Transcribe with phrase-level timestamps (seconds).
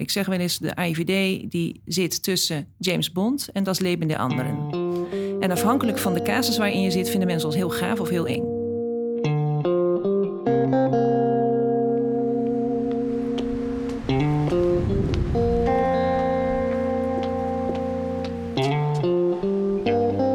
[0.00, 4.18] Ik zeg wel eens, de AIVD die zit tussen James Bond en Das Leben der
[4.18, 4.56] Anderen.
[5.40, 8.26] En afhankelijk van de casus waarin je zit, vinden mensen ons heel gaaf of heel
[8.26, 8.42] eng.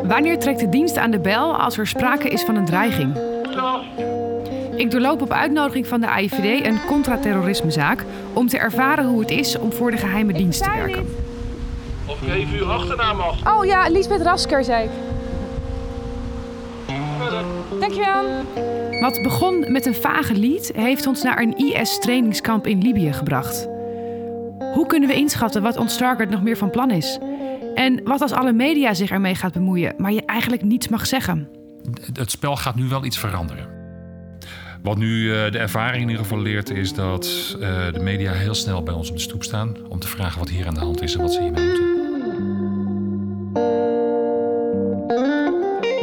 [0.08, 3.35] Wanneer trekt de dienst aan de bel als er sprake is van een dreiging?
[4.76, 9.58] Ik doorloop op uitnodiging van de AIVD een contraterrorismezaak om te ervaren hoe het is
[9.58, 11.08] om voor de geheime dienst te werken.
[12.06, 13.58] Of ik even uw achternaam mag.
[13.58, 14.92] Oh ja, Lisbeth Rasker, zei ik.
[17.80, 18.24] Dankjewel.
[19.02, 23.68] Wat begon met een vage lied, heeft ons naar een IS-trainingskamp in Libië gebracht.
[24.74, 27.20] Hoe kunnen we inschatten wat ons target nog meer van plan is?
[27.76, 31.48] En wat als alle media zich ermee gaat bemoeien, maar je eigenlijk niets mag zeggen?
[32.14, 33.75] Het spel gaat nu wel iets veranderen.
[34.86, 38.54] Wat nu uh, de ervaring in ieder geval leert, is dat uh, de media heel
[38.54, 41.02] snel bij ons op de stoep staan om te vragen wat hier aan de hand
[41.02, 41.84] is en wat ze hiermee moeten.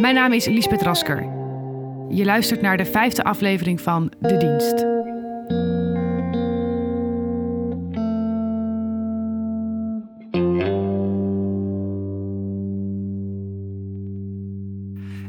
[0.00, 1.22] Mijn naam is Lisbeth Rasker.
[2.08, 4.84] Je luistert naar de vijfde aflevering van De Dienst.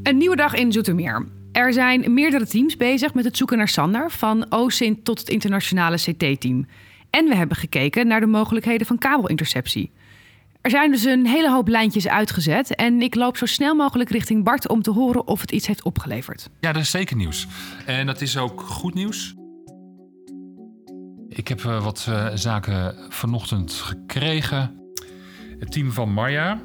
[0.04, 1.28] Een nieuwe dag in Zoetermeer.
[1.54, 5.98] Er zijn meerdere teams bezig met het zoeken naar Sander, van OSINT tot het internationale
[5.98, 6.68] CT-team.
[7.10, 9.92] En we hebben gekeken naar de mogelijkheden van kabelinterceptie.
[10.62, 14.44] Er zijn dus een hele hoop lijntjes uitgezet en ik loop zo snel mogelijk richting
[14.44, 16.50] Bart om te horen of het iets heeft opgeleverd.
[16.60, 17.48] Ja, dat is zeker nieuws.
[17.86, 19.34] En dat is ook goed nieuws.
[21.30, 24.80] Ik heb uh, wat uh, zaken vanochtend gekregen.
[25.60, 26.62] Het team van Marja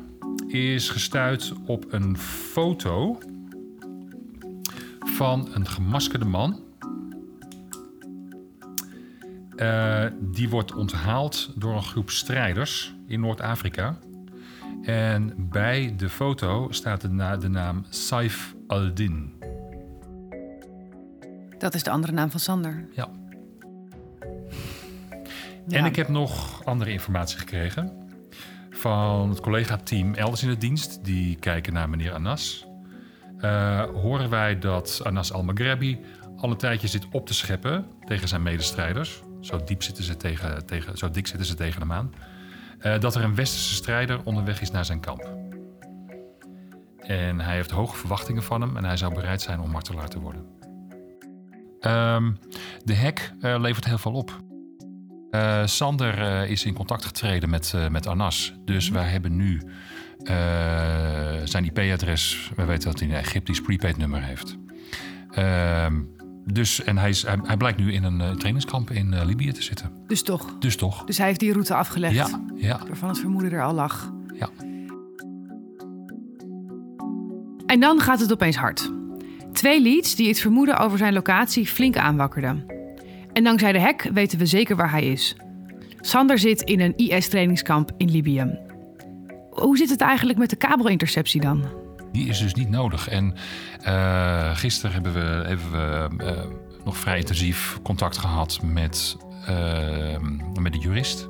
[0.47, 3.19] is gestuurd op een foto
[5.09, 6.61] van een gemaskerde man.
[9.56, 13.98] Uh, die wordt onthaald door een groep strijders in Noord-Afrika.
[14.83, 19.33] En bij de foto staat de, na de naam Saif al-Din.
[21.58, 22.89] Dat is de andere naam van Sander.
[22.92, 23.08] Ja.
[25.67, 25.79] ja.
[25.79, 27.92] En ik heb nog andere informatie gekregen
[28.70, 31.05] van het collega-team elders in de dienst.
[31.05, 32.67] Die kijken naar meneer Anas.
[33.40, 36.00] Uh, horen wij dat Anas al-Maghrebi
[36.36, 39.22] al een tijdje zit op te scheppen tegen zijn medestrijders.
[39.40, 42.14] Zo diep zitten ze tegen, tegen, zo dik zitten ze tegen hem aan.
[42.82, 45.36] Uh, dat er een westerse strijder onderweg is naar zijn kamp.
[46.98, 50.20] En hij heeft hoge verwachtingen van hem en hij zou bereid zijn om martelaar te
[50.20, 50.46] worden.
[51.80, 52.38] Um,
[52.84, 54.40] de hack uh, levert heel veel op.
[55.64, 58.55] Sander is in contact getreden met, met Anas.
[58.64, 59.62] Dus wij hebben nu
[61.45, 62.51] zijn IP-adres.
[62.56, 64.56] We weten dat hij een Egyptisch prepaid nummer heeft.
[65.30, 65.95] Ehm,
[66.52, 69.52] dus, en hij, is, hij, hij, blijkt nu in een uh, trainingskamp in uh, Libië
[69.52, 69.92] te zitten.
[70.06, 70.56] Dus toch?
[70.58, 71.05] Dus toch.
[71.05, 72.14] Dus hij heeft die route afgelegd.
[72.14, 72.80] Ja, ja.
[72.86, 74.12] Waarvan het vermoeden er al lag.
[74.39, 74.48] Ja.
[77.67, 78.92] En dan gaat het opeens hard.
[79.52, 82.64] Twee leads die het vermoeden over zijn locatie flink aanwakkerden.
[83.33, 85.36] En dankzij de hack weten we zeker waar hij is.
[86.00, 88.58] Sander zit in een IS-trainingskamp in Libië.
[89.61, 91.64] Hoe zit het eigenlijk met de kabelinterceptie dan?
[92.13, 93.08] Die is dus niet nodig.
[93.08, 93.35] En
[93.86, 99.17] uh, gisteren hebben we, hebben we uh, nog vrij intensief contact gehad met,
[99.48, 100.18] uh,
[100.61, 101.27] met de jurist.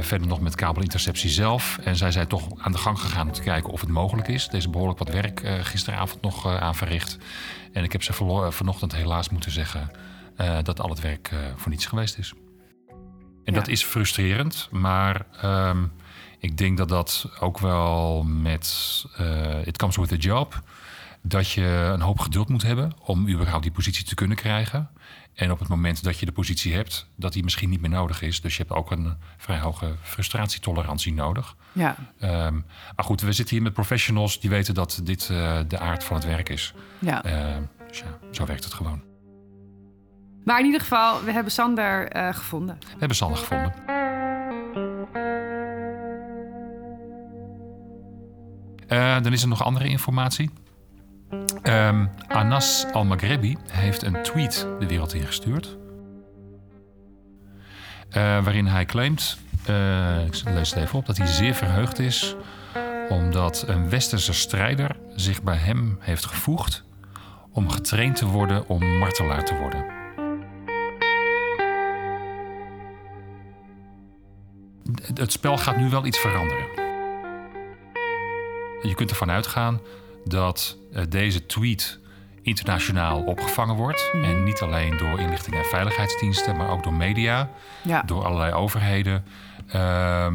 [0.00, 1.78] verder nog met kabelinterceptie zelf.
[1.84, 4.48] En zij zijn toch aan de gang gegaan om te kijken of het mogelijk is.
[4.48, 7.18] Deze behoorlijk wat werk gisteravond nog aan verricht.
[7.72, 8.12] En ik heb ze
[8.50, 9.90] vanochtend helaas moeten zeggen
[10.62, 12.32] dat al het werk voor niets geweest is.
[13.48, 13.60] En ja.
[13.60, 15.84] dat is frustrerend, maar ehm,
[16.38, 20.62] ik denk dat dat ook wel met uh, It Comes With A Job...
[21.22, 24.88] dat je een hoop geduld moet hebben om überhaupt die positie te kunnen krijgen.
[25.34, 28.22] En op het moment dat je de positie hebt, dat die misschien niet meer nodig
[28.22, 28.40] is.
[28.40, 31.56] Dus je hebt ook een vrij hoge frustratietolerantie nodig.
[31.72, 31.96] Ja.
[32.20, 32.64] Um,
[32.96, 36.16] maar goed, we zitten hier met professionals die weten dat dit uh, de aard van
[36.16, 36.74] het werk is.
[36.98, 37.24] Ja.
[37.24, 37.56] Uh,
[37.88, 39.02] dus ja, zo werkt het gewoon.
[40.44, 42.78] Maar in ieder geval, we hebben Sander uh, gevonden.
[42.80, 43.72] We hebben Sander gevonden.
[48.88, 50.50] Uh, dan is er nog andere informatie.
[51.62, 55.76] Um, Anas al-Maghrebi heeft een tweet de wereld ingestuurd.
[58.08, 59.38] Uh, waarin hij claimt,
[59.68, 62.36] uh, ik lees het even op, dat hij zeer verheugd is
[63.08, 66.84] omdat een westerse strijder zich bij hem heeft gevoegd
[67.52, 69.84] om getraind te worden om martelaar te worden.
[75.14, 76.77] Het spel gaat nu wel iets veranderen.
[78.82, 79.80] Je kunt ervan uitgaan
[80.24, 81.98] dat uh, deze tweet
[82.42, 84.10] internationaal opgevangen wordt.
[84.22, 87.50] En niet alleen door inlichting en veiligheidsdiensten, maar ook door media,
[87.82, 88.02] Ja.
[88.02, 89.24] door allerlei overheden.
[89.68, 90.34] Ehm,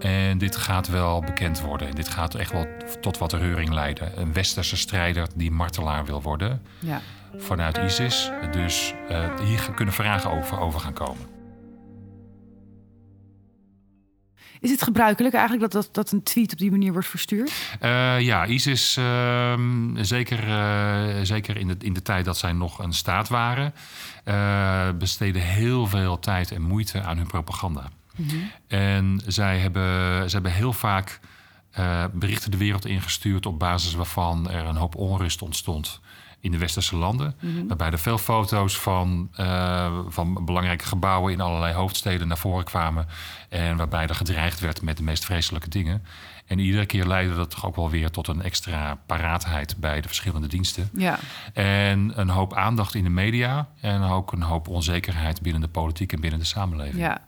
[0.00, 1.94] en dit gaat wel bekend worden.
[1.94, 2.66] Dit gaat echt wel
[3.00, 4.20] tot wat reuring leiden.
[4.20, 7.00] Een westerse strijder die martelaar wil worden ja.
[7.36, 8.30] vanuit ISIS.
[8.52, 11.33] Dus eh, hier kunnen vragen over, over gaan komen.
[14.60, 17.52] Is het gebruikelijk eigenlijk dat, dat, dat een tweet op die manier wordt verstuurd?
[17.80, 22.78] Eh, ja, ISIS, ehm, zeker, eh, zeker in, de, in de tijd dat zij nog
[22.78, 23.74] een staat waren,
[24.24, 27.90] eh, besteden heel veel tijd en moeite aan hun propaganda.
[28.66, 31.20] En zij hebben, zij hebben heel vaak
[32.12, 36.00] berichten de wereld ingestuurd op basis waarvan er een hoop onrust ontstond
[36.44, 37.34] in de westerse landen.
[37.68, 43.06] Waarbij er veel foto's van, eh, van belangrijke gebouwen in allerlei hoofdsteden naar voren kwamen.
[43.48, 46.04] En waarbij er gedreigd werd met de meest vreselijke dingen.
[46.46, 50.06] En iedere keer leidde dat toch ook wel weer tot een extra paraatheid bij de
[50.08, 50.88] verschillende diensten.
[50.92, 51.18] Ja.
[51.52, 53.68] En een hoop aandacht in de media.
[53.80, 57.02] En ook een hoop onzekerheid binnen de politiek en binnen de samenleving.
[57.02, 57.20] ja.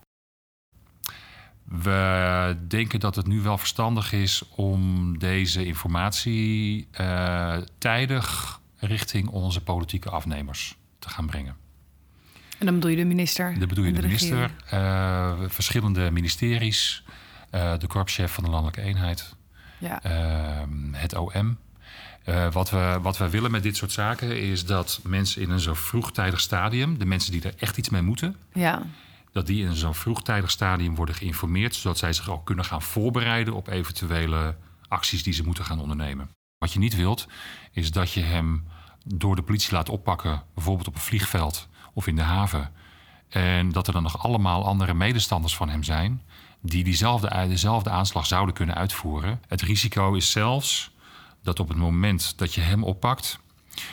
[1.64, 9.60] We denken dat het nu wel verstandig is om deze informatie eh, tijdig richting onze
[9.60, 11.56] politieke afnemers te gaan brengen.
[12.58, 13.58] En dan bedoel je de minister?
[13.58, 17.04] Dat bedoel je de minister, eh, verschillende ministeries,
[17.50, 19.34] eh, de korpschef van de landelijke eenheid,
[19.78, 20.02] Ja.
[20.02, 21.58] Ehm, het OM.
[22.24, 25.60] Eh, wat, we, wat we willen met dit soort zaken is dat mensen in een
[25.60, 28.82] zo vroegtijdig stadium, de mensen die er echt iets mee moeten, ja.
[29.32, 33.54] dat die in zo'n vroegtijdig stadium worden geïnformeerd, zodat zij zich ook kunnen gaan voorbereiden
[33.54, 34.54] op eventuele
[34.88, 36.30] acties die ze moeten gaan ondernemen.
[36.58, 37.26] Wat je niet wilt,
[37.72, 38.64] is dat je hem
[39.04, 42.72] door de politie laat oppakken, bijvoorbeeld op een vliegveld of in de haven.
[43.28, 46.22] En dat er dan nog allemaal andere medestanders van hem zijn,
[46.60, 49.40] die diezelfde, dezelfde aanslag zouden kunnen uitvoeren.
[49.48, 50.90] Het risico is zelfs
[51.42, 53.38] dat op het moment dat je hem oppakt,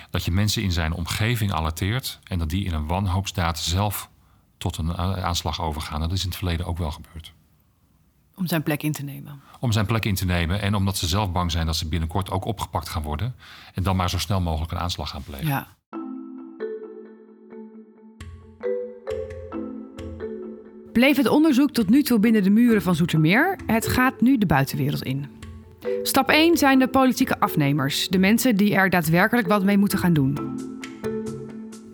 [0.09, 4.09] dat je mensen in zijn omgeving alerteert en dat die in een wanhoopsdaad zelf
[4.57, 5.99] tot een a- aanslag overgaan.
[5.99, 7.32] Dat is in het verleden ook wel gebeurd.
[8.35, 9.41] Om zijn plek in te nemen.
[9.59, 12.31] Om zijn plek in te nemen en omdat ze zelf bang zijn dat ze binnenkort
[12.31, 13.35] ook opgepakt gaan worden.
[13.73, 15.47] En dan maar zo snel mogelijk een aanslag gaan plegen.
[15.47, 15.67] Ja.
[20.93, 23.59] Bleef het onderzoek tot nu toe binnen de muren van Zoetermeer?
[23.65, 25.27] Het gaat nu de buitenwereld in.
[26.03, 30.13] Stap 1 zijn de politieke afnemers, de mensen die er daadwerkelijk wat mee moeten gaan
[30.13, 30.37] doen.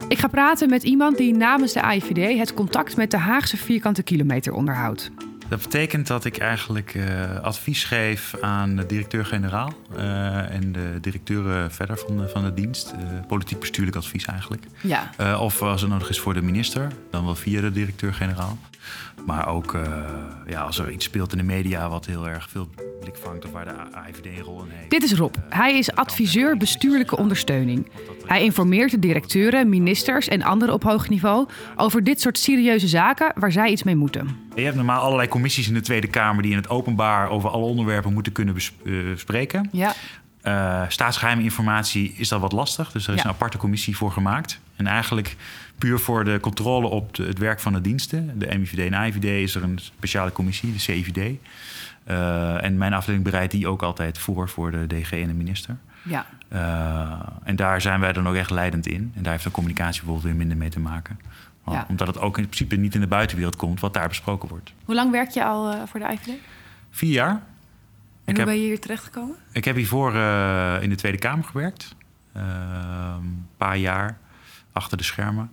[0.07, 4.03] Ik ga praten met iemand die namens de AIVD het contact met de Haagse vierkante
[4.03, 5.11] kilometer onderhoudt.
[5.49, 11.71] Dat betekent dat ik eigenlijk eh, advies geef aan de directeur-generaal eh, en de directeuren
[11.71, 12.91] verder van de, van de dienst.
[12.91, 14.63] Eh, politiek bestuurlijk advies eigenlijk.
[14.81, 15.37] Ja.
[15.39, 18.57] Of als het nodig is voor de minister, dan wel via de directeur-generaal.
[19.25, 19.77] Maar ook
[20.47, 22.69] ja, als er iets speelt in de media wat heel erg veel
[22.99, 24.89] blik vangt of waar de AIVD een rol in heeft.
[24.89, 25.35] Dit is Rob.
[25.49, 27.91] Hij is adviseur bestuurlijke ondersteuning.
[28.25, 33.31] Hij informeert de directeuren, ministers en anderen op hoog niveau over dit soort serieuze zaken
[33.35, 34.48] waar zij iets mee moeten.
[34.59, 37.65] Je hebt normaal allerlei commissies in de Tweede Kamer die in het openbaar over alle
[37.65, 39.69] onderwerpen moeten kunnen eh, bespreken.
[39.71, 39.93] Ja.
[40.41, 42.91] Eh staatsgeheime informatie is dat wat lastig.
[42.91, 43.25] Dus er is Ja.
[43.25, 44.59] een aparte commissie voor gemaakt.
[44.75, 45.35] En eigenlijk
[45.77, 49.23] puur voor de controle op de- het werk van de diensten, de MIVD en AIVD,
[49.23, 51.37] is er een speciale commissie, de CIVD.
[52.03, 55.77] Eh, en mijn afdeling bereidt die ook altijd voor, voor de DG en de minister.
[56.03, 56.25] Ja.
[57.43, 59.11] En daar zijn wij dan ook echt leidend in.
[59.15, 61.19] En daar heeft de communicatie bijvoorbeeld weer minder mee te maken.
[61.71, 61.85] Ja.
[61.89, 64.73] Omdat het ook in principe niet in de buitenwereld komt wat daar besproken wordt.
[64.85, 66.27] Hoe lang werk je al eh, voor de IVD?
[66.27, 66.37] En
[66.91, 67.31] Vier jaar.
[67.31, 67.39] hoe
[68.25, 69.35] Ik heb- ben je hier terechtgekomen?
[69.51, 71.95] Ik heb hiervoor eh, in de Tweede Kamer gewerkt.
[72.33, 74.17] Een paar jaar
[74.71, 75.51] achter de schermen.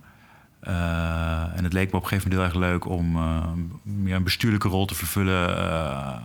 [0.59, 3.11] Eh, en het leek me op een gegeven moment heel erg leuk om
[3.83, 5.57] meer een bestuurlijke rol te vervullen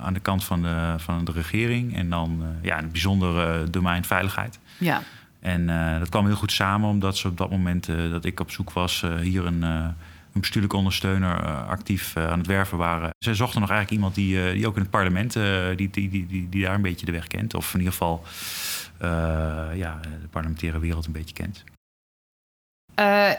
[0.02, 1.96] aan de kant van de, van de regering.
[1.96, 4.58] En dan ja, in het bijzonder domein veiligheid.
[4.78, 5.02] Ja.
[5.42, 8.40] En eh, dat kwam heel goed samen, omdat ze op dat moment eh, dat ik
[8.40, 13.10] op zoek was, eh, hier een, een bestuurlijke ondersteuner actief aan het werven waren.
[13.18, 15.32] Ze zochten nog eigenlijk iemand die, die ook in het parlement,
[15.76, 17.54] die, die, die, die, daar een beetje de weg kent.
[17.54, 18.22] Of in ieder geval
[19.74, 21.64] ja, de parlementaire wereld een beetje kent.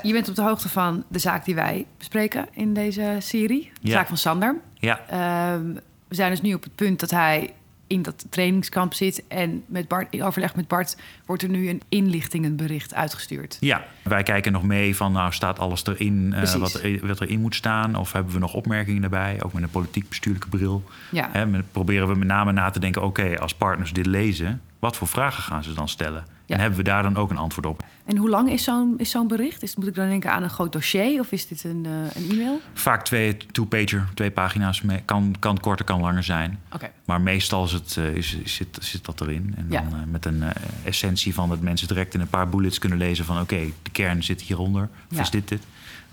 [0.04, 3.72] Je bent op de hoogte van de zaak die wij bespreken in deze serie.
[3.82, 3.94] De Ja.
[3.94, 4.56] zaak van Sander.
[4.74, 5.74] Ja, Ehm,
[6.08, 7.54] we zijn dus nu op het punt dat hij
[7.94, 9.24] in dat trainingskamp zit.
[9.28, 13.58] En met Bart, in overleg met Bart wordt er nu een inlichtingenbericht uitgestuurd.
[13.60, 17.40] ja, wij kijken nog mee van, nou staat alles erin eh, wat, er, wat erin
[17.42, 17.96] moet staan?
[17.96, 20.84] Of hebben we nog opmerkingen daarbij, ook met een politiek-bestuurlijke bril?
[21.12, 21.30] Ja.
[21.32, 24.62] Hè, met- proberen we met name na te denken, oké, als partners dit lezen...
[24.80, 26.26] Wat voor vragen gaan ze dan stellen?
[26.48, 27.84] En hebben we daar dan ook een antwoord op?
[28.06, 29.64] En hoe lang is zo'n is zo'n bericht?
[29.64, 32.32] Is, moet ik dan denken aan een groot dossier of is dit een, eh, een
[32.32, 32.60] e-mail?
[32.74, 34.82] Vaak twee two-pager, twee pagina's.
[34.82, 35.02] mee.
[35.06, 36.60] Kan, kan korter, kan langer zijn.
[36.74, 36.92] Oké.
[37.06, 39.54] Maar meestal is het, eh, is, zit, zit dat erin.
[39.58, 39.82] En Ja.
[39.82, 40.44] dan eh, met een
[40.84, 43.40] essentie van dat mensen direct in een paar bullets kunnen lezen van...
[43.40, 44.90] oké, de kern zit hieronder.
[45.12, 45.22] Of Ja.
[45.22, 45.62] is dit dit?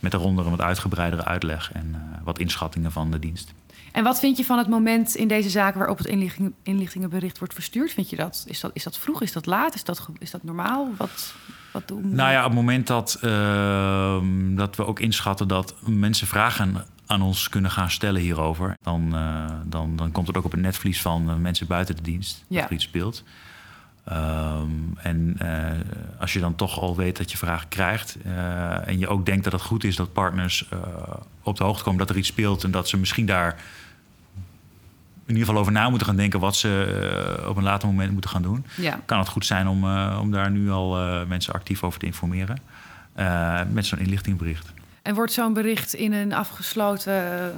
[0.00, 1.94] Met daaronder een wat uitgebreidere uitleg en
[2.25, 3.52] wat inschattingen van de dienst.
[3.92, 7.54] En wat vind je van het moment in deze zaak waarop het inlichting, inlichtingenbericht wordt
[7.54, 7.92] verstuurd?
[7.92, 9.23] Vind je dat, is dat, is dat vroeg?
[9.23, 9.75] Is dat laat?
[9.75, 10.88] Is dat, is dat normaal?
[10.97, 11.35] Wat,
[11.73, 16.26] wat doen Nou ja, op het moment dat, ehm, dat we ook inschatten dat mensen
[16.26, 20.50] vragen aan ons kunnen gaan stellen hierover, dan, eh, dan, dan komt het ook op
[20.50, 22.61] het netvlies van eh, mensen buiten de dienst Ja.
[22.61, 23.25] dat er iets speelt.
[24.11, 24.71] Ehm,
[25.02, 29.09] en eh, als je dan toch al weet dat je vragen krijgt eh, en je
[29.09, 30.79] ook denkt dat het goed is dat partners eh,
[31.43, 33.57] op de hoogte komen dat er iets speelt en dat ze misschien daar
[35.26, 38.31] in ieder geval over na moeten gaan denken wat ze op een later moment moeten
[38.31, 39.00] gaan doen Ja.
[39.05, 39.85] kan het goed zijn om,
[40.19, 42.59] om daar nu al mensen actief over te informeren.
[43.73, 44.73] met zo'n inlichtingbericht.
[45.02, 47.52] En wordt zo'n bericht in een afgesloten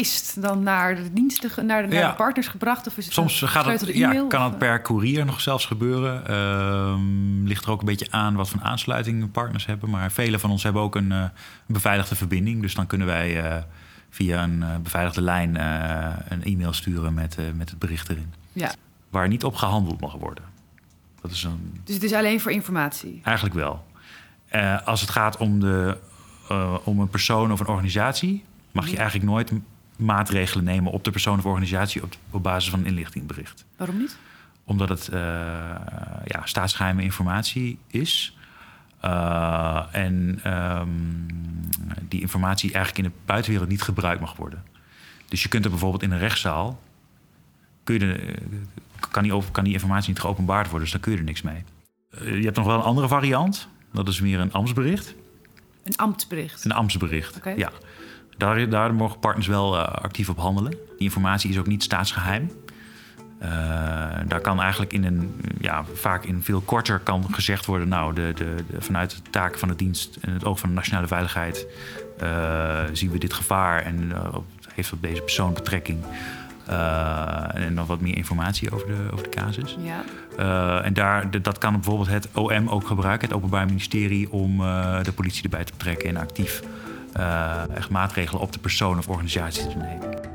[0.00, 2.08] kist dan naar de diensten, naar de, naar Ja.
[2.10, 2.86] de partners gebracht?
[2.86, 6.26] Of is het Soms gaat het, ja, kan het per courier nog zelfs gebeuren.
[6.26, 9.90] Ehm, ligt er ook een beetje aan wat voor aansluiting partners hebben.
[9.90, 11.24] Maar vele van ons hebben ook een, eh,
[11.66, 12.62] beveiligde verbinding.
[12.62, 13.62] Dus dan kunnen wij eh,
[14.10, 18.32] via een eh, beveiligde lijn eh, een e-mail sturen met, eh, met het bericht erin.
[18.52, 18.70] Ja.
[19.10, 20.44] Waar niet op gehandeld mag worden.
[21.20, 23.20] Dat is een, Dus het is alleen voor informatie?
[23.24, 23.84] Eigenlijk wel.
[24.48, 25.98] Eh, als het gaat om, de,
[26.48, 29.00] eh, om een persoon of een organisatie, mag je Mhm.
[29.00, 29.52] eigenlijk nooit
[29.96, 33.64] maatregelen nemen op de persoon of organisatie op, op basis van een inlichtingbericht.
[33.76, 34.16] Waarom niet?
[34.64, 35.20] Omdat het eh,
[36.24, 38.36] ja, staatsgeheime informatie is.
[39.00, 40.88] Eh, en ehm,
[42.08, 44.64] die informatie eigenlijk in de buitenwereld niet gebruikt mag worden.
[45.28, 46.80] Dus je kunt er bijvoorbeeld in een rechtszaal.
[47.84, 48.34] Kun je de,
[49.10, 51.42] kan, die, over- kan die informatie niet geopenbaard worden, dus dan kun je er niks
[51.42, 51.64] mee.
[52.10, 53.68] Eh, je hebt nog wel een andere variant.
[53.92, 55.14] Dat is meer een ambtsbericht.
[55.84, 56.64] Een ambtsbericht?
[56.64, 57.40] Een ambtsbericht.
[57.56, 57.70] Ja.
[58.36, 60.70] Daar, daar mogen partners wel eh, actief op handelen.
[60.70, 62.50] Die informatie is ook niet staatsgeheim.
[63.38, 63.48] Eh,
[64.26, 67.88] daar kan eigenlijk in een, ja, vaak in veel korter kan gezegd worden...
[67.88, 70.74] nou, de, de, de- vanuit de taak van de dienst en het oog van de
[70.74, 71.66] nationale veiligheid...
[72.18, 74.12] eh, zien we dit gevaar en
[74.74, 75.98] heeft op deze persoon betrekking.
[77.54, 79.76] En nog wat meer informatie over de, over de casus.
[79.80, 80.82] Ja.
[80.82, 84.58] En daar, de- dat kan bijvoorbeeld het OM ook gebruiken, het Openbaar Ministerie, om
[85.02, 86.62] de politie erbij te betrekken en actief
[87.16, 90.34] eh, echt maatregelen op de persoon of organisatie te nemen.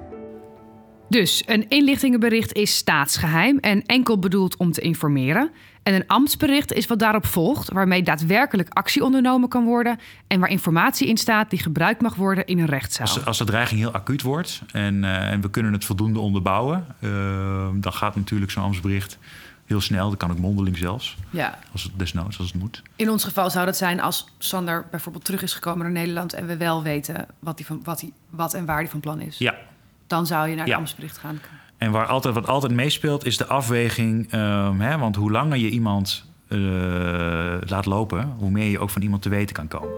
[1.10, 5.52] Dus een inlichtingenbericht is staatsgeheim en enkel bedoeld om te informeren.
[5.84, 10.50] En een ambtsbericht is wat daarop volgt, waarmee daadwerkelijk actie ondernomen kan worden en waar
[10.50, 13.08] informatie in staat die gebruikt mag worden in een rechtszaal.
[13.08, 16.86] Als, als de dreiging heel acuut wordt en, eh, en we kunnen het voldoende onderbouwen,
[17.00, 17.10] eh,
[17.74, 19.18] dan gaat natuurlijk zo'n ambtsbericht
[19.72, 20.10] heel snel.
[20.10, 21.58] Dat kan ook mondeling zelfs, Ja.
[21.72, 22.82] als het desnoods, als het moet.
[22.96, 26.46] In ons geval zou dat zijn als Sander bijvoorbeeld terug is gekomen naar Nederland en
[26.48, 29.38] we wel weten wat, die van, wat, die, wat en waar die van plan is.
[29.38, 29.56] Ja,
[30.08, 30.78] Dan zou je naar het Ja.
[30.78, 31.40] ambtsbericht gaan.
[31.78, 34.32] En waar altijd, wat altijd meespeelt is de afweging.
[34.32, 36.58] ehm, hè, want hoe langer je iemand eh,
[37.66, 39.90] laat lopen, hoe meer je ook van iemand te weten kan komen.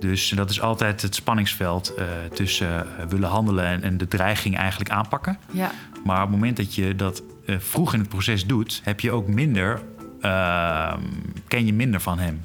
[0.00, 2.04] Dus dat is altijd het spanningsveld eh,
[2.34, 5.38] tussen eh, willen handelen en, en de dreiging eigenlijk aanpakken.
[5.50, 5.70] Ja.
[6.04, 9.10] Maar op het moment dat je dat eh, vroeg in het proces doet, heb je
[9.10, 9.82] ook minder,
[10.20, 11.00] ehm,
[11.48, 12.44] ken je minder van hem.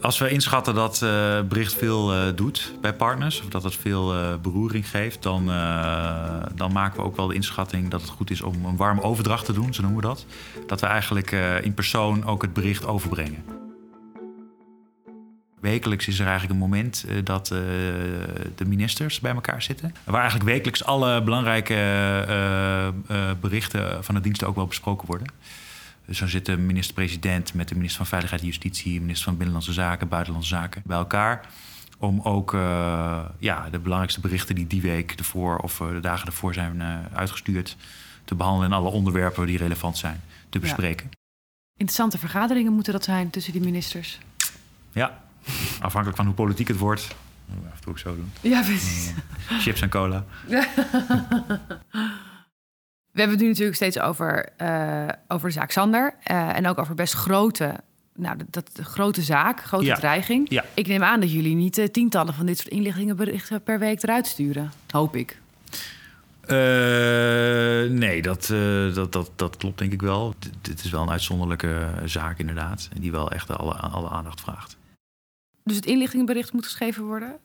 [0.00, 4.38] Als we inschatten dat eh bericht veel eh, doet bij partners, of dat het veel
[4.42, 5.46] beroering geeft, dan,
[6.54, 9.44] dan maken we ook wel de inschatting dat het goed is om een warme overdracht
[9.44, 10.26] te doen, zo noemen we dat.
[10.66, 11.30] Dat we eigenlijk
[11.62, 13.69] in persoon ook het bericht overbrengen.
[15.60, 17.58] Wekelijks is er eigenlijk een moment eh, dat eh,
[18.54, 19.94] de ministers bij elkaar zitten.
[20.04, 21.74] Waar eigenlijk wekelijks alle belangrijke
[23.06, 25.26] eh, berichten van de diensten ook wel besproken worden.
[26.06, 29.72] Dus dan zit de minister-president met de minister van Veiligheid en Justitie, minister van Binnenlandse
[29.72, 31.48] Zaken, Buitenlandse Zaken bij elkaar.
[31.98, 32.52] Om ook
[33.38, 37.76] ja, de belangrijkste berichten die die week ervoor of de dagen ervoor zijn uitgestuurd
[38.24, 40.64] te behandelen en alle onderwerpen die relevant zijn te Ja.
[40.64, 41.10] bespreken.
[41.76, 44.18] Interessante vergaderingen moeten dat zijn tussen die ministers.
[44.92, 45.20] Ja,
[45.80, 47.08] afhankelijk van hoe politiek het wordt.
[47.70, 48.32] Af en toe ook zo doen.
[48.40, 49.12] Ja, precies.
[49.60, 50.24] Chips en cola.
[53.12, 56.14] We hebben het nu natuurlijk steeds over, eh, over de zaak Sander.
[56.22, 57.74] eh, en ook over best grote,
[58.14, 59.94] nou, dat, grote zaak, grote Ja.
[59.94, 60.50] dreiging.
[60.50, 60.64] Ja.
[60.74, 64.26] Ik neem aan dat jullie niet eh, tientallen van dit soort inlichtingenberichten per week eruit
[64.26, 64.72] sturen.
[64.90, 65.38] Hoop ik.
[67.90, 68.46] Nee, dat,
[68.94, 70.34] dat, dat, dat klopt denk ik wel.
[70.38, 72.88] D- dit is wel een uitzonderlijke zaak inderdaad.
[73.00, 74.76] Die wel echt alle, alle aandacht vraagt.
[75.64, 77.38] Dus het inlichtingenbericht moet geschreven worden.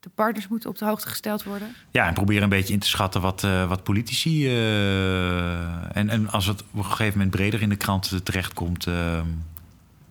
[0.00, 1.74] de partners moeten op de hoogte gesteld worden?
[1.90, 4.46] Ja, en proberen een beetje in te schatten wat, uh, wat politici.
[4.46, 9.20] Uh, en, en als het op een gegeven moment breder in de krant terechtkomt, uh,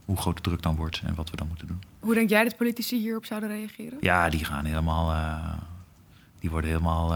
[0.05, 1.81] hoe groot de druk dan wordt en wat we dan moeten doen.
[1.99, 3.97] Hoe denk jij dat politici hierop zouden reageren?
[4.01, 5.15] Ja, die gaan helemaal.
[6.39, 7.15] die worden helemaal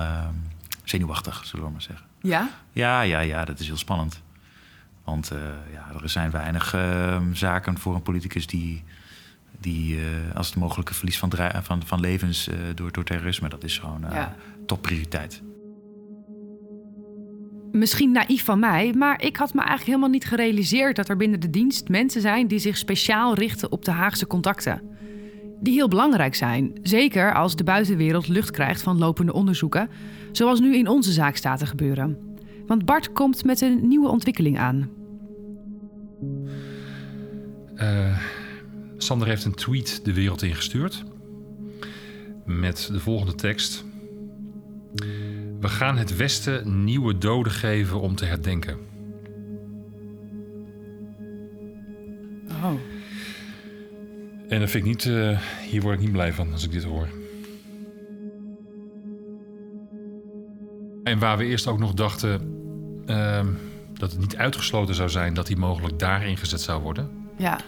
[0.84, 2.06] zenuwachtig, zullen we maar zeggen.
[2.22, 2.50] Ja?
[2.72, 4.22] Ja, ja, ja, dat is heel spannend.
[5.04, 5.32] Want
[5.72, 6.76] ja, er zijn weinig
[7.34, 8.84] zaken voor een politicus die
[9.60, 10.02] die uh,
[10.34, 11.32] als het mogelijke verlies van,
[11.62, 14.36] van, van levens uh, door, door terrorisme, dat is gewoon uh, ja.
[14.66, 15.42] topprioriteit.
[17.72, 21.40] Misschien naïef van mij, maar ik had me eigenlijk helemaal niet gerealiseerd dat er binnen
[21.40, 24.82] de dienst mensen zijn die zich speciaal richten op de Haagse contacten.
[25.62, 29.90] Die heel belangrijk zijn, zeker als de buitenwereld lucht krijgt van lopende onderzoeken,
[30.32, 32.18] zoals nu in onze zaak staat te gebeuren.
[32.68, 34.90] Want Bart komt met een nieuwe ontwikkeling aan.
[39.04, 41.04] Sander heeft een tweet de wereld ingestuurd.
[42.46, 43.84] Met de volgende tekst.
[45.60, 48.78] We gaan het Westen nieuwe doden geven om te herdenken.
[52.64, 52.74] Oh.
[54.48, 55.40] En dat vind ik niet, uh,
[55.70, 57.08] hier word ik niet blij van als ik dit hoor.
[61.04, 62.42] En waar we eerst ook nog dachten
[63.06, 63.46] uh,
[63.94, 67.10] dat het niet uitgesloten zou zijn dat hij mogelijk daar ingezet zou worden.
[67.38, 67.60] Ja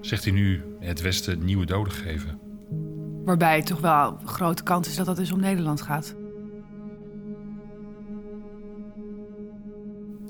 [0.00, 2.38] zegt hij nu het Westen nieuwe doden geven.
[3.24, 6.14] Waarbij toch wel een grote kans is dat dat dus om Nederland gaat.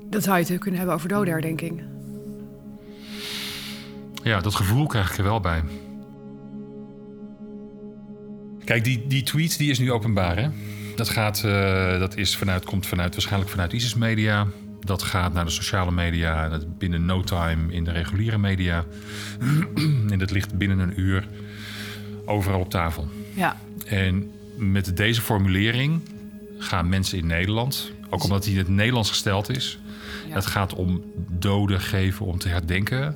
[0.09, 1.83] Dat zou je het kunnen hebben over dodenherdenking.
[4.23, 5.63] Ja, dat gevoel krijg ik er wel bij.
[8.63, 10.37] Kijk, die, die tweet die is nu openbaar.
[10.37, 10.49] Hè?
[10.95, 14.47] Dat, gaat, uh, dat is vanuit, komt vanuit, waarschijnlijk vanuit ISIS Media.
[14.81, 18.85] Dat gaat naar de sociale media, binnen no time in de reguliere media.
[20.11, 21.27] en dat ligt binnen een uur
[22.25, 23.07] overal op tafel.
[23.33, 23.57] Ja.
[23.85, 26.01] En met deze formulering
[26.57, 29.79] gaan mensen in Nederland, ook omdat hij in het Nederlands gesteld is,
[30.27, 30.33] ja.
[30.33, 33.13] het gaat om doden geven om te herdenken.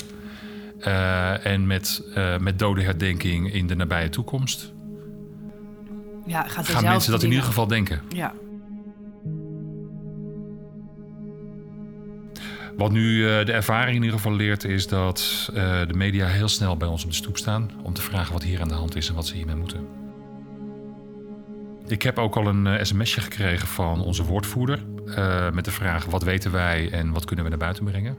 [0.79, 4.73] Uh, en met, uh, met dodenherdenking in de nabije toekomst.
[6.25, 8.01] Ja, gaat gaan mensen dat in ieder geval denken.
[8.09, 8.33] Ja.
[12.77, 15.55] Wat nu eh, de ervaring in ieder geval leert, is dat uh,
[15.87, 18.61] de media heel snel bij ons op de stoep staan om te vragen wat hier
[18.61, 19.87] aan de hand is en wat ze hiermee moeten.
[21.87, 24.83] Ik heb ook al een uh, sms'je gekregen van onze woordvoerder
[25.53, 28.17] met de vraag: wat weten wij en wat kunnen we naar buiten brengen?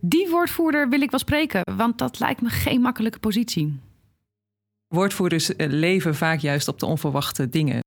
[0.00, 3.80] Die woordvoerder wil ik wel spreken, want dat lijkt me geen makkelijke positie.
[4.88, 7.85] Woordvoerders leven vaak juist op de onverwachte dingen.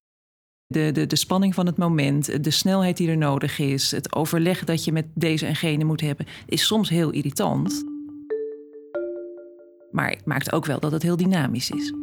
[0.74, 4.64] De, de, de spanning van het moment, de snelheid die er nodig is, het overleg
[4.64, 7.84] dat je met deze en gene moet hebben, is soms heel irritant.
[9.92, 11.94] Maar het maakt ook wel dat het heel dynamisch is.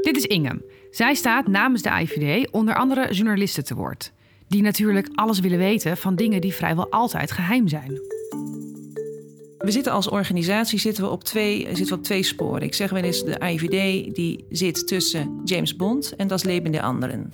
[0.00, 0.62] Dit is Inge.
[0.90, 4.12] Zij staat namens de IVD onder andere journalisten te woord.
[4.48, 8.00] Die natuurlijk alles willen weten van dingen die vrijwel altijd geheim zijn.
[9.60, 12.62] We zitten als organisatie zitten we op twee, zitten we op twee sporen.
[12.62, 16.82] Ik zeg wel eens, de IVD die zit tussen James Bond en Das Leben der
[16.82, 17.32] Anderen.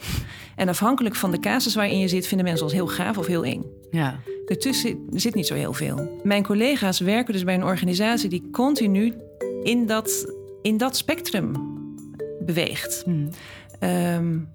[0.57, 3.45] En afhankelijk van de casus waarin je zit, vinden mensen ons heel gaaf of heel
[3.45, 3.65] eng.
[3.91, 4.21] Ja.
[4.47, 6.21] Ertussen zit niet zo heel veel.
[6.23, 9.15] Mijn collega's werken dus bij een organisatie die continu
[9.63, 11.53] in dat, in dat spectrum
[12.41, 13.03] beweegt.
[13.05, 13.29] Hmm.
[13.81, 14.49] Um,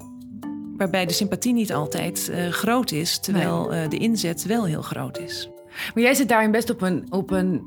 [0.78, 3.84] waarbij de sympathie niet altijd uh, groot is, terwijl nee.
[3.84, 5.50] uh, de inzet wel heel groot is.
[5.94, 7.64] Maar jij zit daarin best op een, op een,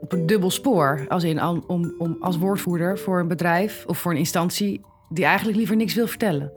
[0.00, 1.04] op een dubbel spoor.
[1.08, 5.58] Als in om, om als woordvoerder voor een bedrijf of voor een instantie die eigenlijk
[5.58, 6.52] liever niks wil vertellen.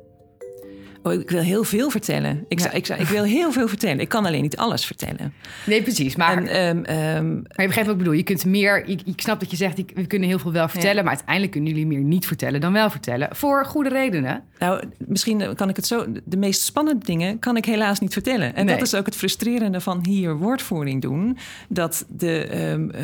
[1.04, 2.46] Oh, ik wil heel veel vertellen.
[2.48, 2.72] Ik, ja.
[2.72, 4.00] ik, ik, wil heel veel vertellen.
[4.00, 5.34] Ik kan alleen niet alles vertellen.
[5.66, 6.16] Nee, precies.
[6.16, 8.14] Maar, en, um, um, maar je begrijpt wat ik bedoel.
[8.14, 8.86] Je kunt meer.
[8.86, 10.96] Ik, ik snap dat je zegt, we kunnen heel veel wel vertellen.
[10.96, 11.02] Ja.
[11.02, 13.36] Maar uiteindelijk kunnen jullie meer niet vertellen dan wel vertellen.
[13.36, 14.44] Voor goede redenen.
[14.60, 16.06] Nou, misschien kan ik het zo.
[16.26, 18.56] De meest spannende dingen kan ik helaas niet vertellen.
[18.56, 18.76] En nee.
[18.76, 21.38] dat is ook het frustrerende van hier woordvoering doen.
[21.70, 22.70] Dat de.
[22.72, 23.02] Um, uh,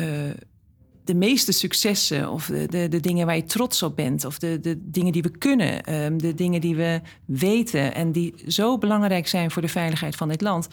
[1.06, 4.60] de meeste successen of de, de, de, dingen waar je trots op bent, of de,
[4.60, 9.28] de dingen die we kunnen, um, de dingen die we weten en die zo belangrijk
[9.28, 10.68] zijn voor de veiligheid van dit land.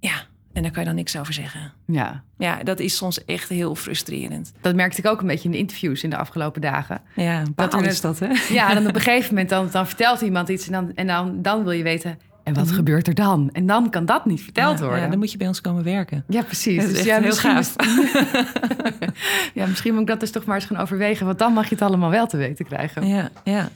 [0.00, 1.72] Ja, en daar kan je dan niks over zeggen.
[1.86, 2.24] Ja.
[2.38, 4.52] Ja, dat is soms echt heel frustrerend.
[4.60, 7.02] Dat merkte ik ook een beetje in de interviews in de afgelopen dagen.
[7.14, 8.28] Ja, dat is dat, hè?
[8.54, 11.42] Ja, dan op een gegeven moment dan, dan vertelt iemand iets en, dan, en dan,
[11.42, 12.18] dan wil je weten...
[12.46, 12.76] En wat mm -hmm.
[12.78, 13.50] gebeurt er dan?
[13.52, 15.02] En dan kan dat niet verteld ja, worden.
[15.02, 16.24] Ja, dan moet je bij ons komen werken.
[16.28, 16.76] Ja, precies.
[16.76, 17.74] Dat is dus ja, heel gaaf.
[19.54, 21.26] ja, misschien moet ik dat dus toch maar eens gaan overwegen.
[21.26, 23.06] Want dan mag je het allemaal wel te weten krijgen.
[23.06, 23.68] Ja, ja.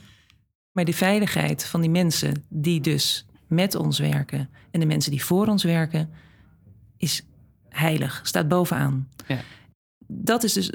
[0.71, 4.49] Maar de veiligheid van die mensen die dus met ons werken...
[4.71, 6.09] en de mensen die voor ons werken,
[6.97, 7.25] is
[7.69, 8.19] heilig.
[8.23, 9.07] Staat bovenaan.
[9.27, 9.37] Ja.
[10.13, 10.71] Dat is dus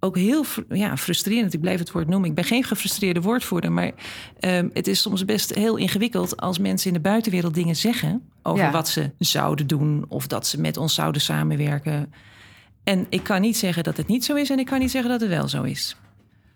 [0.00, 1.54] ook heel ja, frustrerend.
[1.54, 2.28] Ik blijf het woord noemen.
[2.28, 3.72] Ik ben geen gefrustreerde woordvoerder.
[3.72, 3.92] Maar
[4.40, 8.70] ehm, het is soms best heel ingewikkeld als mensen in de buitenwereld dingen zeggen over
[8.70, 12.12] wat ze zouden doen of dat ze met ons zouden samenwerken.
[12.84, 15.10] En ik kan niet zeggen dat het niet zo is en ik kan niet zeggen
[15.10, 15.96] dat het wel zo is.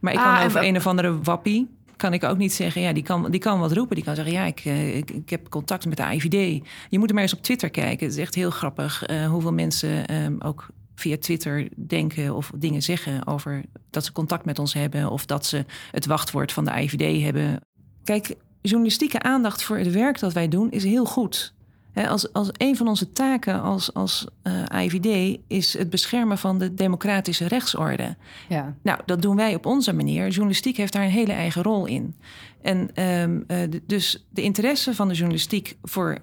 [0.01, 2.93] Maar ik kan ah, over een of andere wappie kan ik ook niet zeggen, ja,
[2.93, 3.95] die kan, die kan wat roepen.
[3.95, 6.65] Die kan zeggen, ja, ik, eh, ik, ik heb contact met de IVD.
[6.89, 8.07] Je moet er maar eens op Twitter kijken.
[8.07, 12.83] Het is echt heel grappig uh, hoeveel mensen um, ook via Twitter denken of dingen
[12.83, 16.71] zeggen over dat ze contact met ons hebben of dat ze het wachtwoord van de
[16.71, 17.61] IVD hebben.
[18.05, 21.55] Kijk, journalistieke aandacht voor het werk dat wij doen is heel goed.
[21.95, 26.59] als, als een van onze taken als, als uh, eh, IVD is het beschermen van
[26.59, 28.17] de democratische rechtsorde.
[28.49, 28.75] Ja.
[28.83, 30.29] Nou, dat doen wij op onze manier.
[30.29, 32.15] Journalistiek heeft daar een hele eigen rol in.
[32.63, 33.47] En um,
[33.87, 36.19] dus de interesse van de journalistiek voor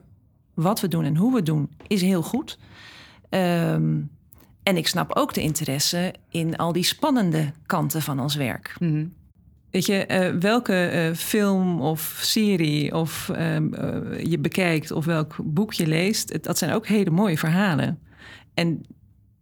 [0.53, 2.57] wat we doen en hoe we het doen is heel goed.
[3.29, 4.09] Um,
[4.63, 8.75] en ik snap ook de interesse in al die spannende kanten van ons werk.
[8.79, 9.05] Mhm.
[9.71, 15.35] Weet je, uh, welke uh, film of serie of um, uh, je bekijkt of welk
[15.43, 17.99] boek je leest, dat zijn ook hele mooie verhalen.
[18.53, 18.85] En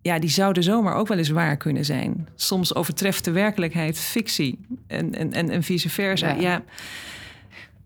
[0.01, 2.27] ja, die zouden zomaar ook wel eens waar kunnen zijn.
[2.36, 6.34] Soms overtreft de werkelijkheid fictie en, en, en, en vice versa.
[6.34, 6.63] ja.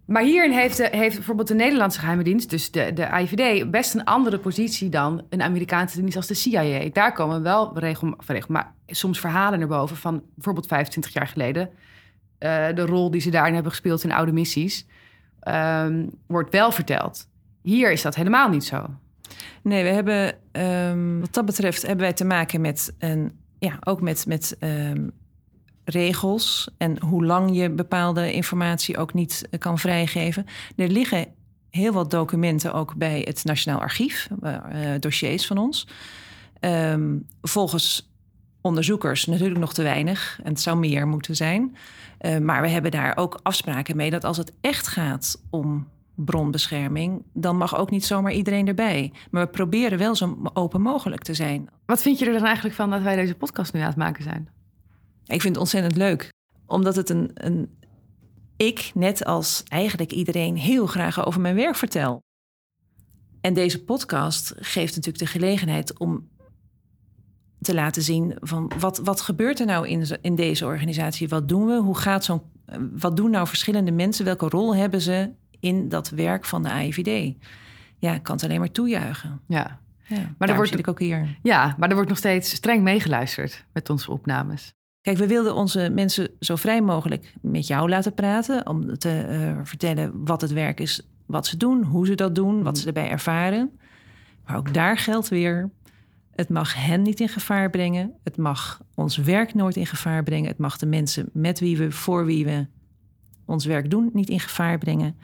[0.06, 4.04] Maar hierin heeft, de, heeft bijvoorbeeld de Nederlandse geheime dienst, dus de, de best een
[4.04, 6.90] andere positie dan een Amerikaanse dienst als de CIA.
[6.94, 8.16] Daar komen wel regel,
[8.48, 11.70] maar soms verhalen naar boven van bijvoorbeeld 25 jaar geleden.
[12.40, 14.88] Uh, de rol die ze daarin hebben gespeeld in oude missies,
[15.48, 17.28] um, wordt wel verteld.
[17.62, 18.86] Hier is dat helemaal niet zo.
[19.62, 24.02] Nee, we hebben um, wat dat betreft hebben wij te maken met een, ja, ook
[24.02, 25.12] met, met um,
[25.86, 30.46] regels en hoe lang je bepaalde informatie ook niet eh, kan vrijgeven.
[30.76, 31.28] Er liggen
[31.70, 34.60] heel wat documenten ook bij het Nationaal Archief, uh,
[35.00, 35.88] dossiers van ons.
[36.60, 38.12] Um, volgens
[38.62, 41.76] onderzoekers natuurlijk nog te weinig en het zou meer moeten zijn.
[42.42, 47.58] Maar we hebben daar ook afspraken mee dat als het echt gaat om bronbescherming, dan
[47.58, 49.12] mag ook niet zomaar iedereen erbij.
[49.32, 51.70] Maar we proberen wel zo open mogelijk te zijn.
[51.86, 54.24] Wat vind je er dan eigenlijk van dat wij deze podcast nu aan het maken
[54.24, 54.50] zijn?
[55.26, 56.30] Ik vind het ontzettend leuk,
[56.66, 57.78] omdat het een, een.
[58.58, 62.22] Ik, net als eigenlijk iedereen, heel graag over mijn werk vertel.
[63.42, 66.30] En deze podcast geeft natuurlijk de gelegenheid om
[67.62, 71.28] te laten zien van wat, wat gebeurt er nou in, in deze organisatie?
[71.28, 71.82] Wat doen we?
[71.82, 72.42] Hoe gaat zo'n.
[72.92, 74.26] Wat doen nou verschillende mensen?
[74.26, 77.36] Welke rol hebben ze in dat werk van de AIVD?
[77.98, 79.42] Ja, ik kan het alleen maar toejuichen.
[79.48, 79.82] Ja.
[80.08, 81.38] Ja, maar er wordt ik ook hier.
[81.42, 84.74] Ja, maar er wordt nog steeds streng meegeluisterd met onze opnames.
[85.04, 88.68] Kijk, we wilden onze mensen zo vrij mogelijk met jou laten praten.
[88.68, 92.64] Om te uh, vertellen wat het werk is, wat ze doen, hoe ze dat doen,
[92.64, 93.72] wat ze erbij ervaren.
[94.46, 95.70] Maar ook daar geldt weer:
[96.32, 98.14] het mag hen niet in gevaar brengen.
[98.24, 100.50] Het mag ons werk nooit in gevaar brengen.
[100.50, 102.68] Het mag de mensen met wie we, voor wie we
[103.46, 105.18] ons werk doen, niet in gevaar brengen.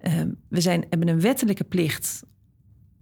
[0.00, 2.24] Uh, we zijn, hebben een wettelijke plicht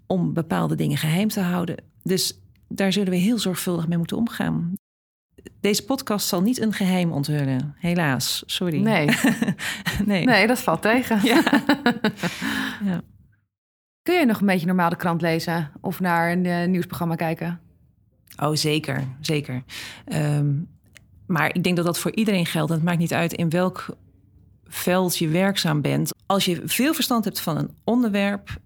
[0.07, 1.85] om bepaalde dingen geheim te houden.
[2.03, 4.75] Dus daar zullen we heel zorgvuldig mee moeten omgaan.
[5.61, 8.43] Deze podcast zal niet een geheim onthullen, helaas.
[8.47, 8.81] Sorry.
[8.81, 9.09] Nee,
[10.05, 10.25] nee.
[10.25, 11.21] nee dat valt tegen.
[11.25, 11.43] Ja.
[12.91, 13.01] ja.
[14.03, 17.61] Kun je nog een beetje normaal de krant lezen of naar een uh, nieuwsprogramma kijken?
[18.37, 19.63] Oh, zeker, zeker.
[20.13, 20.69] Um,
[21.27, 22.73] maar ik denk dat dat voor iedereen geldt.
[22.73, 23.97] Het maakt niet uit in welk
[24.65, 26.11] veld je werkzaam bent.
[26.27, 28.61] Als je veel verstand hebt van een onderwerp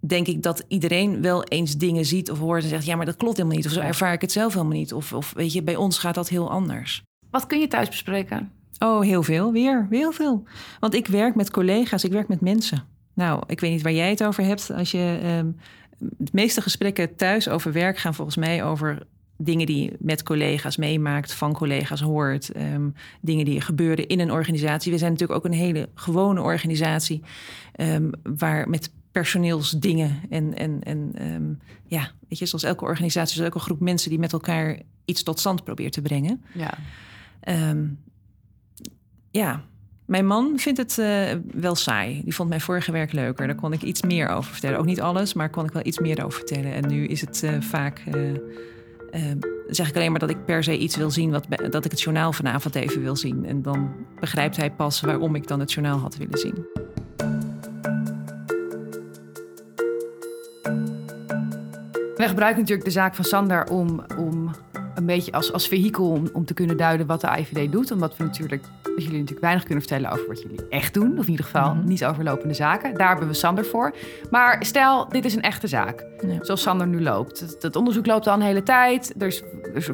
[0.00, 3.16] denk ik dat iedereen wel eens dingen ziet of hoort en zegt: ja, maar dat
[3.16, 3.66] klopt helemaal niet.
[3.66, 4.92] Of zo ervaar ik het zelf helemaal niet.
[4.92, 7.02] Of, of weet je, bij ons gaat dat heel anders.
[7.30, 8.50] Wat kun je thuis bespreken?
[8.78, 9.52] Oh, heel veel.
[9.52, 10.42] Weer, heel veel.
[10.80, 12.84] Want ik werk met collega's, ik werk met mensen.
[13.14, 14.70] Nou, ik weet niet waar jij het over hebt.
[14.70, 15.56] Als je um,
[15.98, 19.06] de meeste gesprekken thuis over werk gaan volgens mij over
[19.36, 24.32] dingen die je met collega's meemaakt, van collega's hoort, um, dingen die gebeuren in een
[24.32, 24.92] organisatie.
[24.92, 27.22] We zijn natuurlijk ook een hele gewone organisatie
[27.80, 30.20] um, waar met personeelsdingen.
[30.30, 34.10] En, en, en um, ja, weet je, zoals elke organisatie is ook een groep mensen
[34.10, 36.42] die met elkaar iets tot stand probeert te brengen.
[36.54, 36.78] Ja.
[37.70, 37.98] Um,
[39.30, 39.62] ja,
[40.04, 42.20] mijn man vindt het uh, wel saai.
[42.24, 43.46] Die vond mijn vorige werk leuker.
[43.46, 44.78] Daar kon ik iets meer over vertellen.
[44.78, 46.72] Ook niet alles, maar kon ik wel iets meer over vertellen.
[46.72, 48.04] En nu is het uh, vaak.
[48.14, 48.38] Uh,
[49.68, 52.00] zeg ik alleen maar dat ik per se iets wil zien, wat, dat ik het
[52.00, 53.46] journaal vanavond even wil zien.
[53.46, 56.66] En dan begrijpt hij pas waarom ik dan het journaal had willen zien.
[62.18, 64.50] We gebruiken natuurlijk de zaak van Sander om, om
[64.94, 67.90] een beetje als, als vehikel om, om te kunnen duiden wat de IVD doet.
[67.90, 71.18] Omdat we natuurlijk, dat jullie natuurlijk weinig kunnen vertellen over wat jullie echt doen.
[71.18, 71.88] Of in ieder geval mm -hmm.
[71.88, 72.94] niet overlopende zaken.
[72.94, 73.94] Daar hebben we Sander voor.
[74.30, 76.06] Maar stel, dit is een echte zaak.
[76.40, 77.40] Zoals Sander nu loopt.
[77.40, 79.14] Het, het, onderzoek loopt al een hele tijd.
[79.18, 79.90] Er is, er is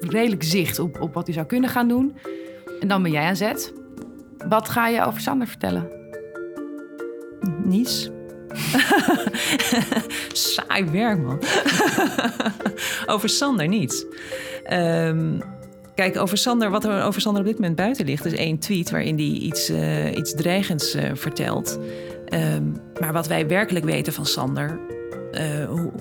[0.00, 2.16] redelijk zicht op, op wat hij zou kunnen gaan doen.
[2.80, 3.72] En dan ben jij aan zet.
[4.48, 5.88] Wat ga je over Sander vertellen?
[7.64, 8.10] Niets.
[10.32, 11.38] Saai werk, man.
[13.14, 14.04] over Sander niets.
[14.64, 15.40] Ehm,
[15.94, 18.90] kijk, over Sander, wat er over Sander op dit moment buiten ligt, is één tweet
[18.90, 21.78] waarin hij iets, uh, iets dreigends uh, vertelt.
[22.34, 24.80] Um, maar wat wij werkelijk weten van Sander,
[25.32, 25.92] uh, hoe,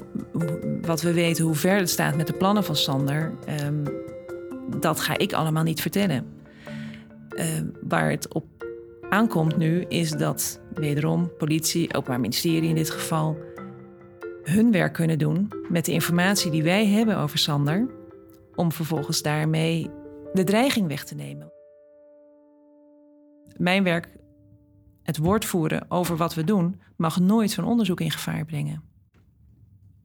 [0.82, 3.34] wat we weten hoe ver het staat met de plannen van Sander,
[3.66, 3.84] um,
[4.80, 6.34] dat ga ik allemaal niet vertellen.
[7.82, 8.46] waar het op
[9.10, 13.38] aankomt nu, is dat wederom politie, openbaar ministerie in dit geval,
[14.44, 17.90] hun werk kunnen doen met de informatie die wij hebben over Sander,
[18.56, 19.90] om vervolgens daarmee
[20.34, 21.52] de dreiging weg te nemen.
[23.58, 24.10] Mijn werk,
[25.04, 28.95] het woord voeren over wat we doen, mag nooit zo'n onderzoek in gevaar brengen.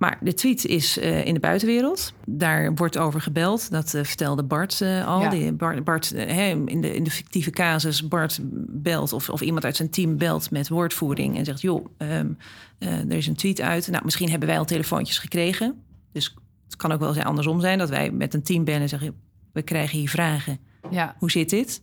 [0.01, 2.13] Maar de tweet is uh, in de buitenwereld.
[2.27, 3.71] Daar wordt over gebeld.
[3.71, 5.21] Dat uh, vertelde Bart uh, al.
[5.21, 5.29] Ja.
[5.31, 8.39] Die Bart, Bart in, de, in de fictieve casus, Bart
[8.83, 12.39] belt of, of iemand uit zijn team belt met woordvoering en zegt: Joh, um,
[12.79, 13.89] er is een tweet uit.
[13.89, 15.83] Nou, misschien hebben wij al telefoontjes gekregen.
[16.13, 16.35] Dus
[16.65, 19.15] het kan ook wel zijn andersom zijn dat wij met een team bellen en zeggen:
[19.53, 20.59] We krijgen hier vragen.
[20.91, 21.15] Ja.
[21.19, 21.83] Hoe zit dit?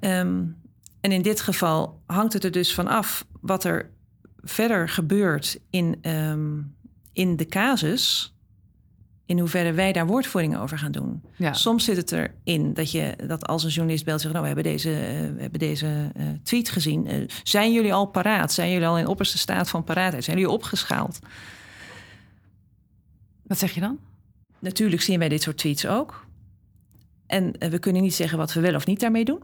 [0.00, 0.56] Um,
[1.00, 3.90] en in dit geval hangt het er dus van af wat er
[4.42, 5.98] verder gebeurt in.
[6.02, 6.78] Um,
[7.12, 8.34] in de casus
[9.30, 11.22] in hoeverre wij daar woordvoering over gaan doen.
[11.36, 11.52] Ja.
[11.52, 14.72] Soms zit het erin dat je dat als een journalist belt zegt: Nou, we hebben
[14.72, 17.12] deze, uh, we hebben deze uh, tweet gezien.
[17.12, 18.52] Uh, zijn jullie al paraat?
[18.52, 20.24] Zijn jullie al in opperste staat van paraatheid?
[20.24, 21.18] Zijn jullie opgeschaald?
[23.42, 23.98] Wat zeg je dan?
[24.58, 26.26] Natuurlijk zien wij dit soort tweets ook.
[27.26, 29.42] En we kunnen niet zeggen wat we wel of niet daarmee doen.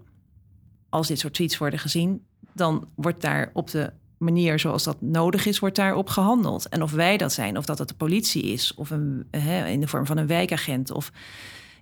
[0.88, 5.46] Als dit soort tweets worden gezien, dan wordt daar op de manier zoals dat nodig
[5.46, 6.68] is, wordt daarop gehandeld.
[6.68, 9.80] En of wij dat zijn, of dat het de politie is, of een, hè, in
[9.80, 10.90] de vorm van een wijkagent.
[10.90, 11.12] Of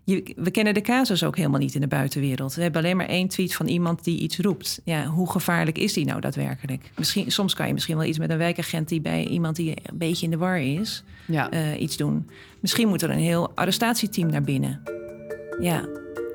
[0.05, 2.55] je, we kennen de casus ook helemaal niet in de buitenwereld.
[2.55, 4.81] We hebben alleen maar één tweet van iemand die iets roept.
[4.85, 6.91] Ja, hoe gevaarlijk is die nou daadwerkelijk?
[6.97, 9.99] Misschien, soms kan je misschien wel iets met een wijkagent die bij iemand die een
[9.99, 11.53] beetje in de war is, ja.
[11.53, 12.31] uh, iets doen.
[12.61, 14.83] Misschien moet er een heel arrestatieteam naar binnen.
[15.61, 15.89] Ja,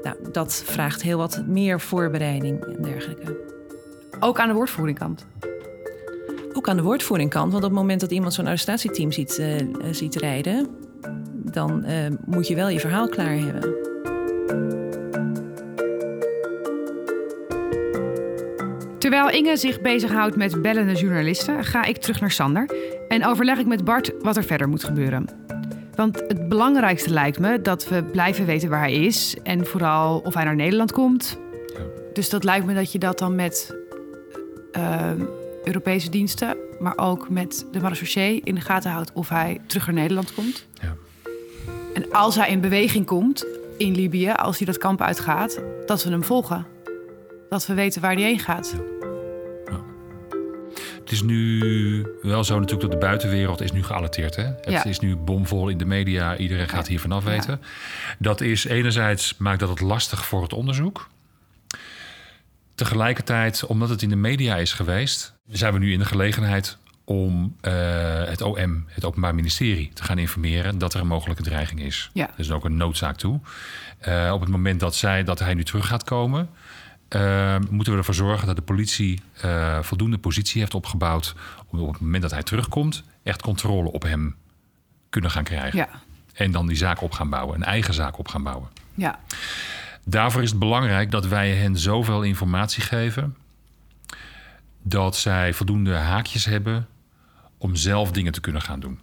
[0.03, 3.37] nou, dat vraagt heel wat meer voorbereiding en dergelijke.
[4.19, 5.25] Ook aan de woordvoeringkant?
[6.53, 7.41] Ook aan de woordvoering kan.
[7.41, 9.55] Want op het moment dat iemand zo'n arrestatieteam ziet, uh,
[9.91, 10.67] ziet rijden,
[11.33, 11.93] dan uh,
[12.25, 13.87] moet je wel je verhaal klaar hebben.
[18.97, 22.69] Terwijl Inge zich bezighoudt met bellende journalisten, ga ik terug naar Sander
[23.07, 25.25] en overleg ik met Bart wat er verder moet gebeuren.
[25.95, 30.33] Want het belangrijkste lijkt me dat we blijven weten waar hij is en vooral of
[30.33, 31.39] hij naar Nederland komt.
[31.65, 31.79] Ja.
[32.13, 33.75] Dus dat lijkt me dat je dat dan met
[34.77, 35.11] uh,
[35.69, 39.95] Europese diensten, maar ook met de marechaussee in de gaten houdt of hij terug naar
[39.95, 40.65] Nederland komt.
[40.81, 40.95] Ja.
[41.93, 43.45] En als hij in beweging komt
[43.77, 46.65] in Libië, als hij dat kamp uitgaat, dat we hem volgen.
[47.49, 48.75] Dat we weten waar hij heen gaat.
[49.65, 49.81] Ja.
[50.99, 54.35] Het is nu wel zo natuurlijk dat de buitenwereld is nu gealerteerd.
[54.35, 54.45] Hè?
[54.61, 56.37] Het is nu bomvol in de media.
[56.37, 57.61] Iedereen gaat hier vanaf weten.
[58.19, 61.09] Dat is enerzijds maakt dat het lastig voor het onderzoek.
[62.75, 67.55] Tegelijkertijd, omdat het in de media is geweest, zijn we nu in de gelegenheid om
[67.61, 67.71] uh,
[68.23, 72.09] het OM, het Openbaar Ministerie, te gaan informeren dat er een mogelijke dreiging is.
[72.13, 72.27] Ja.
[72.27, 73.39] Er is ook een noodzaak toe.
[74.07, 76.49] Uh, op het moment dat, zij, dat hij nu terug gaat komen,
[77.15, 79.21] uh, moeten we ervoor zorgen dat de politie
[79.81, 81.35] voldoende positie heeft opgebouwd
[81.67, 84.35] om op het moment dat hij terugkomt, echt controle op hem
[85.09, 85.77] kunnen gaan krijgen.
[85.77, 85.89] Ja.
[86.33, 88.69] En dan die zaak op gaan bouwen, een eigen zaak op gaan bouwen.
[88.95, 89.19] Ja.
[90.05, 93.35] Daarvoor is het belangrijk dat wij hen zoveel informatie geven
[94.89, 96.87] dat zij voldoende haakjes hebben
[97.57, 98.99] om zelf dingen te kunnen gaan doen.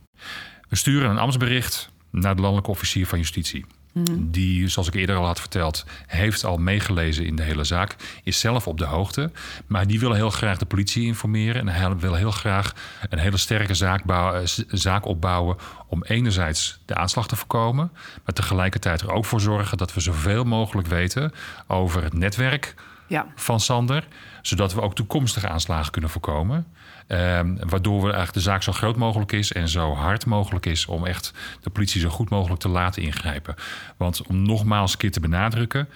[0.69, 3.65] We sturen een ambtsbericht naar de landelijke officier van justitie.
[3.93, 4.31] Mhm.
[4.31, 7.97] Die, zoals ik eerder al had verteld, heeft al meegelezen in de hele zaak.
[8.23, 9.31] Is zelf op de hoogte.
[9.67, 11.61] Maar die wil heel graag de politie informeren.
[11.61, 12.75] En hij wil heel graag
[13.09, 15.57] een hele sterke zaak, bouwen, zaak opbouwen.
[15.87, 17.91] Om enerzijds de aanslag te voorkomen.
[18.25, 21.33] Maar tegelijkertijd er ook voor zorgen dat we zoveel mogelijk weten
[21.67, 22.75] over het netwerk
[23.09, 23.27] ja.
[23.35, 24.09] van Sander.
[24.43, 26.67] Zodat we ook toekomstige aanslagen kunnen voorkomen.
[27.09, 30.87] Um, waardoor we eigenlijk de zaak zo groot mogelijk is en zo hard mogelijk is
[30.87, 33.55] om echt de politie zo goed mogelijk te laten ingrijpen.
[33.97, 35.89] Want om nogmaals een keer te benadrukken,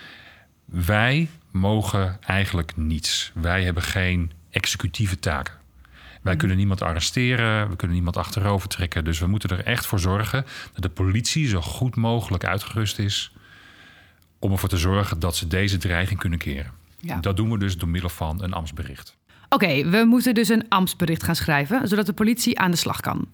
[0.65, 3.33] wij mogen eigenlijk niets.
[3.35, 5.55] Wij hebben geen executieve taken.
[6.23, 9.05] Wij kunnen niemand arresteren, we kunnen niemand achterover trekken.
[9.05, 13.33] Dus we moeten er echt voor zorgen dat de politie zo goed mogelijk uitgerust is
[14.39, 16.73] om ervoor te zorgen dat ze deze dreiging kunnen keren.
[17.01, 17.17] Ja.
[17.17, 19.19] Dat doen we dus door middel van een ambtsbericht.
[19.49, 23.29] Oké, we moeten dus een ambtsbericht gaan schrijven, zodat de politie aan de slag kan.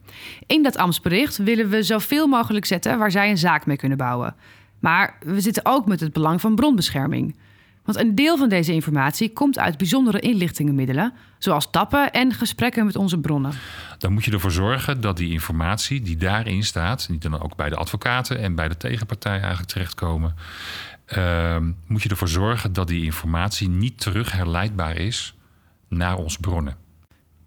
[0.47, 4.35] In dat ambtsbericht willen we zoveel mogelijk zetten waar zij een zaak mee kunnen bouwen.
[4.79, 7.37] Maar we zitten ook met het belang van bronbescherming.
[7.85, 12.97] Want een deel van deze informatie komt uit bijzondere inlichtingenmiddelen, zoals tappen en gesprekken met
[12.97, 13.53] onze bronnen.
[13.99, 17.69] Dan moet je ervoor zorgen dat die informatie die daarin staat, die dan ook bij
[17.69, 20.35] de advocaten en bij de tegenpartij eigenlijk terechtkomen,
[21.07, 25.35] uh, moet je ervoor zorgen dat die informatie niet terug herleidbaar is
[25.89, 26.77] naar onze bronnen.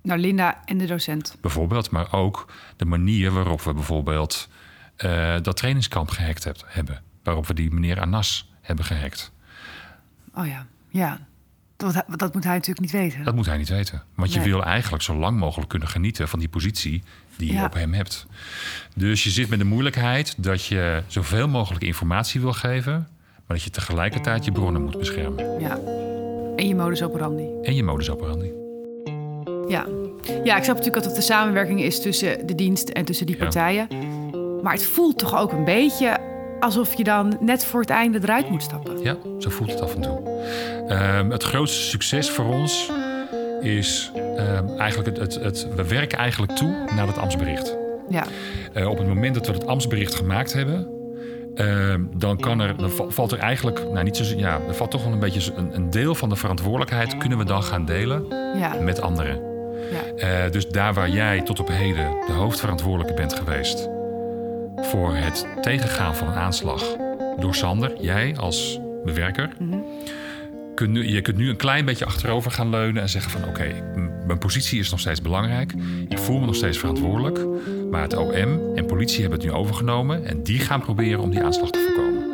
[0.01, 1.37] Naar Linda en de docent.
[1.41, 4.49] Bijvoorbeeld, maar ook de manier waarop we bijvoorbeeld
[4.97, 7.01] uh, dat trainingskamp gehackt heb, hebben.
[7.23, 9.31] Waarop we die meneer Anas hebben gehackt.
[10.33, 11.27] Oh ja, ja.
[11.77, 13.23] Dat, dat moet hij natuurlijk niet weten.
[13.23, 14.03] Dat moet hij niet weten.
[14.15, 17.03] Want je wil eigenlijk zo lang mogelijk kunnen genieten van die positie
[17.37, 18.25] die je op hem hebt.
[18.95, 23.07] Dus je zit met de moeilijkheid dat je zoveel mogelijk informatie wil geven,
[23.49, 25.59] maar dat je tegelijkertijd je bronnen moet beschermen.
[25.59, 25.79] Ja.
[26.55, 27.47] En je modus operandi.
[27.61, 28.53] En je modus operandi.
[29.67, 29.85] Ja.
[30.43, 33.37] ja, ik snap natuurlijk dat het de samenwerking is tussen de dienst en tussen die
[33.37, 33.87] partijen.
[34.61, 36.17] Maar het voelt toch ook een beetje
[36.59, 39.01] alsof je dan net voor het einde eruit moet stappen.
[39.01, 40.21] Ja, zo voelt het af en toe.
[40.89, 42.91] Um, het grootste succes voor ons
[43.61, 47.77] is um, eigenlijk het, het, het, We werken eigenlijk toe naar het ambtsbericht.
[48.09, 48.25] Ja.
[48.73, 50.98] Uh, op het moment dat we het ambtsbericht gemaakt hebben,
[51.59, 55.03] uh, dan, kan er, dan valt er eigenlijk, nou niet zo, ja, er valt toch
[55.03, 58.25] wel een beetje een, een deel van de verantwoordelijkheid kunnen we dan gaan delen
[58.57, 58.73] ja.
[58.81, 59.41] met anderen.
[59.91, 60.45] Ja.
[60.45, 63.89] Uh, dus daar waar jij tot op heden de hoofdverantwoordelijke bent geweest
[64.75, 66.83] voor het tegengaan van een aanslag
[67.39, 69.83] door Sander, jij als bewerker, mm -hmm.
[70.75, 73.83] kun, je kunt nu een klein beetje achterover gaan leunen en zeggen van oké, okay,
[74.25, 75.73] mijn positie is nog steeds belangrijk,
[76.09, 77.45] ik voel me nog steeds verantwoordelijk,
[77.89, 81.43] maar het OM en politie hebben het nu overgenomen en die gaan proberen om die
[81.43, 82.27] aanslag te voorkomen.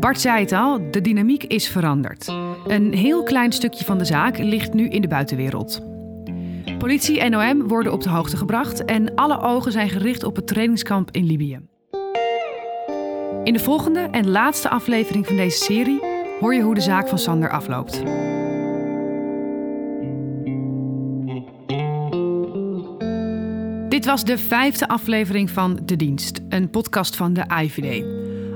[0.00, 2.32] Bart zei het al, de dynamiek is veranderd.
[2.66, 5.82] Een heel klein stukje van de zaak ligt nu in de buitenwereld.
[6.78, 10.46] Politie en OM worden op de hoogte gebracht en alle ogen zijn gericht op het
[10.46, 11.60] trainingskamp in Libië.
[13.44, 16.00] In de volgende en laatste aflevering van deze serie
[16.40, 18.02] hoor je hoe de zaak van Sander afloopt.
[24.06, 28.04] Dit was de vijfde aflevering van De Dienst, een podcast van de IVD.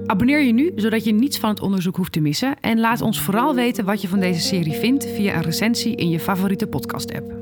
[0.06, 2.60] Abonneer je nu, zodat je niets van het onderzoek hoeft te missen.
[2.60, 6.10] En laat ons vooral weten wat je van deze serie vindt via een recensie in
[6.10, 7.39] je favoriete podcast-app.